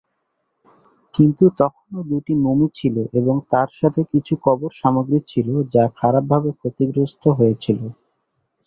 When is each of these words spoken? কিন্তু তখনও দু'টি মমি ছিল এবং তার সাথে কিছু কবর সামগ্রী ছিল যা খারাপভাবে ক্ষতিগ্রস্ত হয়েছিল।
কিন্তু 1.13 1.45
তখনও 1.59 2.01
দু'টি 2.09 2.33
মমি 2.43 2.67
ছিল 2.77 2.95
এবং 3.19 3.35
তার 3.51 3.69
সাথে 3.79 4.01
কিছু 4.11 4.33
কবর 4.45 4.71
সামগ্রী 4.81 5.19
ছিল 5.27 5.47
যা 5.73 5.83
খারাপভাবে 5.99 6.49
ক্ষতিগ্রস্ত 6.59 7.23
হয়েছিল। 7.37 7.79